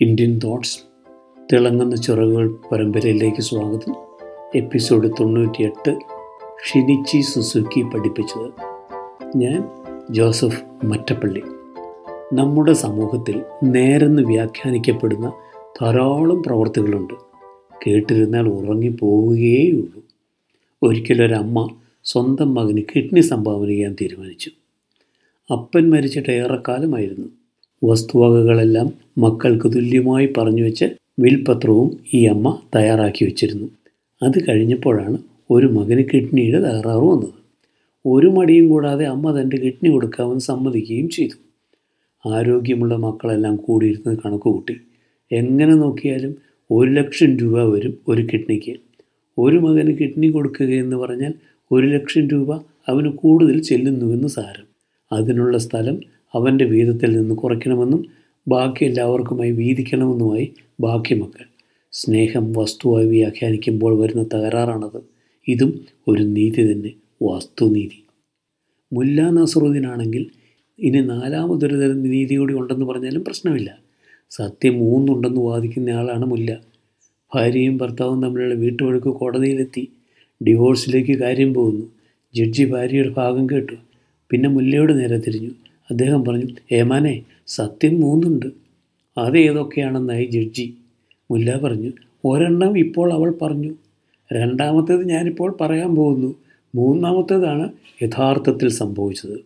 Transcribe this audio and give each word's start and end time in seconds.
Indian 0.00 0.40
thoughts 0.44 0.78
തിളങ്ങുന്ന 1.52 1.96
ചിറകുകൾ 1.96 2.56
പരമ്പരയിലേക്ക് 2.72 3.40
സ്വാഗതം. 3.40 3.94
എപ്പിസോഡ് 4.54 5.10
തൊണ്ണൂറ്റിയെട്ട് 5.20 5.98
ഷിനിച്ചി 6.66 7.20
സുസുക്കി 7.20 7.82
പഠിപ്പിച്ചത് 7.82 8.50
ഞാൻ 9.36 9.64
ജോസഫ് 10.10 10.86
മറ്റപ്പള്ളി. 10.86 11.42
നമ്മുടെ 12.32 12.72
സമൂഹത്തിൽ 12.72 13.42
നേരെന്ന് 13.64 14.22
വ്യാഖ്യാനിക്കപ്പെടുന്ന 14.22 15.32
ധാരാളം 15.80 16.42
പ്രവർത്തികളുണ്ട്. 16.42 17.14
കേട്ടിരുന്നാൽ 17.86 18.48
ഉറങ്ങിപ്പോവുകയേയുള്ളൂ 18.48 20.02
ഒരിക്കലൊരമ്മ 20.82 21.74
സ്വന്തം 22.04 22.54
മകന് 22.54 22.82
കിഡ്നി 22.96 23.20
സംഭാവന 23.20 23.68
ചെയ്യാൻ 23.68 23.96
തീരുമാനിച്ചു. 24.00 24.50
അപ്പൻ 25.52 25.90
മരിച്ചിട്ട് 25.90 26.30
ഏറെക്കാലമായിരുന്നു. 26.30 27.28
വസ്തുവകകളെല്ലാം 27.84 28.88
മക്കൾക്ക് 29.18 29.68
തുല്യമായി 29.74 30.28
പറഞ്ഞു 30.38 30.62
വെച്ച് 30.62 30.86
വിൽപത്രവും 31.18 31.88
ഈ 32.14 32.26
അമ്മ 32.26 32.58
തയ്യാറാക്കി 32.74 33.24
വെച്ചിരുന്നു. 33.24 33.68
അത് 34.22 34.38
കഴിഞ്ഞപ്പോഴാണ് 34.48 35.18
ഒരു 35.50 35.66
മകന് 35.66 36.04
കിഡ്നിയുടെ 36.12 36.58
തകരാറ് 36.58 37.04
വന്നത്. 37.04 37.34
ഒരു 38.04 38.26
മടിയും 38.26 38.68
കൂടാതെ 38.68 39.04
അമ്മ 39.04 39.40
തന്റെ 39.40 39.56
കിഡ്നി 39.56 39.88
കൊടുക്കാമെന്ന് 39.88 40.40
സമ്മതിക്കുകയും 40.40 41.08
ചെയ്തു. 41.08 41.36
ആരോഗ്യമുള്ള 42.24 42.94
മക്കളെല്ലാം 42.96 43.56
കൂടിയിരുന്ന് 43.56 44.16
കണക്ക് 44.26 44.44
കൂട്ടി 44.44 44.74
എങ്ങനെ 45.32 45.74
നോക്കിയാലും 45.74 46.32
ഒരു 46.70 46.90
ലക്ഷം 46.90 47.36
രൂപ 47.38 47.62
വരും 47.62 47.94
ഒരു 48.08 48.22
കിഡ്നിക്ക്. 48.22 48.74
ഒരു 49.38 49.56
മകന് 49.56 49.98
കിഡ്നി 49.98 50.28
കൊടുക്കുക 50.28 50.70
എന്ന് 50.74 50.96
പറഞ്ഞാൽ 50.96 51.32
ഒരു 51.72 51.86
ലക്ഷം 51.86 52.28
രൂപ 52.28 52.52
അവന് 52.88 53.10
കൂടുതൽ 53.12 53.62
ചെല്ലുന്നുവെന്ന് 53.62 54.28
സാരം. 54.28 54.66
അതിനുള്ള 55.12 55.58
സ്ഥലം 55.58 55.96
അവന്റെ 56.34 56.64
വീതത്തിൽ 56.64 57.16
നിന്ന് 57.16 57.34
കുറയ്ക്കണമെന്നും 57.34 58.06
ബാക്കി 58.48 58.84
എല്ലാവർക്കുമായി 58.84 59.50
വീതിക്കണമെന്നുമായി 59.50 60.54
ബാക്കി 60.80 61.14
മക്കൾ 61.14 61.44
സ്നേഹം 61.92 62.52
വസ്തുവായി 62.52 63.06
വ്യാഖ്യാനിക്കുമ്പോൾ 63.06 64.00
വരുന്ന 64.00 64.22
തകരാറാണത്. 64.34 65.00
ഇതും 65.48 65.80
ഒരു 66.08 66.22
നീതി 66.22 66.72
തന്നെ 66.72 66.92
വാസ്തുനീതി. 67.22 68.04
മുല്ല 68.92 69.30
നസറുദ്ദീനാണെങ്കിൽ 69.30 70.30
ഇനി 70.78 71.00
നാലാമതൊരു 71.00 71.76
തരം 71.76 72.02
നീതി 72.02 72.36
കൂടി 72.36 72.54
ഉണ്ടെന്ന് 72.54 72.86
പറഞ്ഞാലും 72.86 73.24
പ്രശ്നമില്ല. 73.24 73.78
സത്യം 74.30 74.78
മൂന്നുണ്ടെന്ന് 74.78 75.40
വാദിക്കുന്ന 75.40 75.90
ആളാണ് 75.90 76.24
മുല്ല. 76.24 76.60
ഭാര്യയും 77.34 77.78
ഭർത്താവും 77.78 78.22
തമ്മിലുള്ള 78.22 78.54
വീട്ടുവഴക്ക് 78.54 79.08
കോടതിയിലെത്തി. 79.08 79.88
ഡിവോഴ്സിലേക്ക് 80.46 81.18
കാര്യം 81.18 81.54
പോകുന്നു. 81.54 81.86
ജഡ്ജി 82.34 82.64
ഭാര്യയുടെ 82.64 83.08
ഭാഗം 83.08 83.50
കേട്ടു. 83.50 83.76
പിന്നെ 84.30 84.48
മുല്ലയോട് 84.48 84.98
നേരെ 84.98 85.18
തിരിഞ്ഞു. 85.18 85.50
അദ്ദേഹം 85.90 86.24
പറഞ്ഞു 86.24 86.46
ഏമാനെ 86.72 87.22
സത്യം 87.46 88.00
മൂന്നുണ്ട്. 88.00 88.46
അത് 89.18 89.38
ഏതൊക്കെയാണെന്നായി 89.38 90.24
ജഡ്ജി. 90.24 90.74
മുല്ല 91.30 91.58
പറഞ്ഞു 91.58 91.92
ഒരെണ്ണം 92.24 92.78
ഇപ്പോൾ 92.78 93.12
അവൾ 93.12 93.34
പറഞ്ഞു. 93.42 93.74
രണ്ടാമത്തേത് 94.32 95.08
ഞാനിപ്പോൾ 95.08 95.56
പറയാൻ 95.60 95.94
പോകുന്നു. 95.94 96.34
മൂന്നാമത്തേതാണ് 96.74 97.68
യഥാർത്ഥത്തിൽ 98.02 98.68
സംഭവിച്ചത്. 98.68 99.44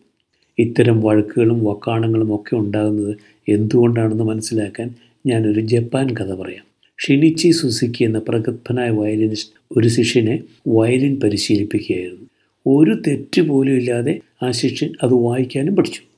ഇത്തരം 0.59 1.01
വഴക്കുകളും 1.01 1.65
വക്കാണങ്ങളും 1.65 2.35
ഒക്കെ 2.35 2.55
ഉണ്ടാകുന്നത് 2.55 3.17
എന്തുകൊണ്ടാണെന്ന് 3.49 4.23
മനസ്സിലാക്കാൻ 4.23 4.95
ഞാനൊരു 5.27 5.59
ജപ്പാൻ 5.59 6.09
കഥ 6.15 6.33
പറയാം. 6.33 6.65
ഷിനിച്ചി 6.97 7.51
സുസുക്കി 7.51 8.03
എന്ന 8.03 8.21
പ്രഗത്ഭനായ 8.29 8.89
വയലിനിസ്റ്റ് 8.89 9.53
ഒരു 9.77 9.87
ശിഷ്യനെ 9.87 10.43
വയലിൻ 10.67 11.19
പരിശീലിപ്പിക്കുകയായിരുന്നു. 11.19 12.29
ഒരു 12.67 13.01
തെറ്റ് 13.07 13.41
പോലും 13.41 13.73
ഇല്ലാതെ 13.73 14.19
ആ 14.43 14.51
ശിഷ്യൻ 14.51 14.93
അത് 15.03 15.13
വായിക്കാനും 15.13 15.75
പഠിച്ചു. 15.75 16.08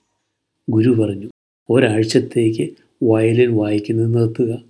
ഗുരു 0.71 0.89
പറഞ്ഞു 0.89 1.29
ഒരാഴ്ചത്തേക്ക് 1.69 2.69
വയലിൻ 3.03 3.57
വായിക്കുന്നത് 3.57 4.13
നിർത്തുക. 4.17 4.61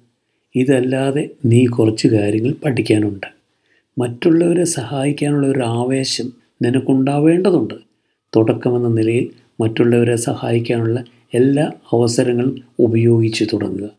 ഇതല്ലാതെ 0.55 1.29
നീ 1.45 1.65
കുറച്ച് 1.65 2.07
കാര്യങ്ങൾ 2.07 2.51
പഠിക്കാനുണ്ട്. 2.51 3.27
മറ്റുള്ളവരെ 3.99 4.63
സഹായിക്കാനുള്ള 4.63 5.47
ഒരു 5.47 5.59
ആവേശം 5.59 6.33
നിനക്കുണ്ടാവേണ്ടതുണ്ട്. 6.61 7.73
തുടക്കമെന്ന 8.35 8.87
നിലയിൽ 8.87 9.29
മറ്റുള്ളവരെ 9.61 10.15
സഹായിക്കാനുള്ള 10.15 11.03
എല്ലാ 11.33 11.71
അവസരങ്ങളും 11.93 12.63
ഉപയോഗിച്ച് 12.79 13.45
തുടങ്ങുക. 13.53 13.89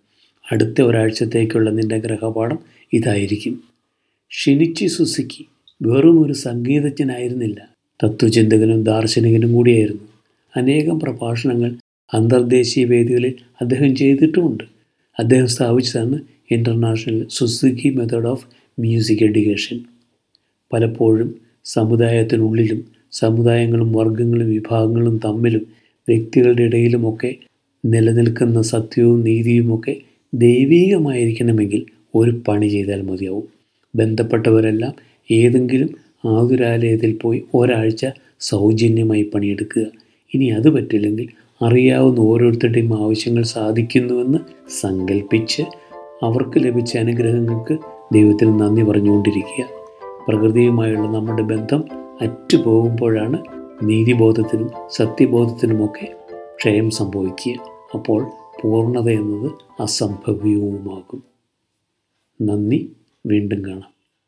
അടുത്ത 0.52 0.82
ഒരാഴ്ചത്തേക്കുള്ള 0.82 1.70
നിന്റെ 1.70 1.98
ഗ്രഹപാഠം 1.98 2.58
ഇതായിരിക്കും. 2.92 3.62
ഷിനിച്ചി 4.30 4.86
സുസുക്കി 4.86 5.46
വെറും 5.82 6.26
ഒരു 6.26 6.32
സംഗീതജ്ഞനായിരുന്നില്ല. 6.32 7.68
തത്വചിന്തകനും 8.04 8.82
ദാർശനികനും 8.82 9.52
കൂടിയായിരുന്നു. 9.52 10.02
അനേകം 10.56 11.00
പ്രഭാഷണങ്ങൾ 11.00 11.74
അന്തർദേശീയ 12.14 12.84
വേദികളിൽ 12.84 13.34
അദ്ദേഹം 13.60 13.96
ചെയ്തിട്ടുമുണ്ട്. 13.96 14.64
അദ്ദേഹം 15.18 15.46
സ്ഥാപിച്ചതാണ് 15.46 16.18
international 16.50 17.26
Suzuki 17.30 17.90
method 17.90 18.26
of 18.26 18.46
music 18.80 19.24
education 19.24 19.78
പലപ്പോഴും 20.72 21.34
സമുദായത്തിനുള്ളിലും 21.64 22.84
സമുദായങ്ങളും 23.12 23.92
വർഗങ്ങളും 23.92 24.48
വിഭാഗങ്ങളും 24.48 25.20
തമ്മിലും 25.24 25.66
വ്യക്തികളുടെ 26.08 26.62
ഇടയിലുമൊക്കെ 26.62 27.34
നിലനിൽക്കുന്ന 27.84 28.62
സത്യവും 28.62 29.20
നീതിയുമൊക്കെ 29.20 29.96
ദൈവീകമായിരിക്കണമെങ്കിൽ 30.34 31.86
ഒരു 32.14 32.42
പണി 32.48 32.68
ചെയ്താൽ 32.68 33.02
മതിയാവും. 33.02 33.48
ബന്ധപ്പെട്ടവരെല്ലാം 33.94 34.94
ഏതെങ്കിലും 35.30 35.90
ആതുരാലയത്തിൽ 36.28 37.18
പോയി 37.22 37.42
ഒരാഴ്ച 37.54 38.06
സൗജന്യമായി 38.40 39.22
പണിയെടുക്കുക. 39.22 39.84
ഇനി 40.34 40.46
അത് 40.48 40.68
പറ്റില്ലെങ്കിൽ 40.70 41.28
അറിയാവുന്ന 41.62 42.20
ഓരോരുത്തരുടെയും 42.20 43.04
ആവശ്യങ്ങൾ 43.04 43.42
സാധിക്കുന്നുവെന്ന് 43.42 44.38
സങ്കല്പിച്ച് 44.80 45.62
അവർക്ക് 46.22 46.64
ലഭിച്ച 46.64 46.98
അനുഗ്രഹങ്ങൾക്ക് 46.98 47.78
ദൈവത്തിന് 48.12 48.60
നന്ദി 48.60 48.82
പറഞ്ഞുകൊണ്ടിരിക്കുക. 48.82 49.64
പ്രകൃതിയുമായുള്ള 50.28 51.08
നമ്മുടെ 51.08 51.42
ബന്ധം 51.42 51.84
അറ്റുപോകുമ്പോഴാണ് 52.20 53.38
നീതിബോധത്തിനും 53.82 54.70
സത്യബോധത്തിനുമൊക്കെ 54.90 56.14
ക്ഷയം 56.56 56.90
സംഭവിക്കുക. 56.90 57.54
അപ്പോൾ 57.94 58.30
പൂർണത 58.62 59.08
എന്നത് 59.08 59.50
അസംഭവ്യവുമാകും. 59.80 61.22
നന്ദി 62.42 62.92
വീണ്ടും 63.26 63.64
കാണാം. 63.64 63.91